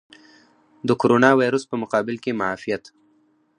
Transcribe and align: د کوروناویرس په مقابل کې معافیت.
د 0.87 0.89
کوروناویرس 1.01 1.63
په 1.67 1.75
مقابل 1.83 2.15
کې 2.23 2.37
معافیت. 2.39 2.83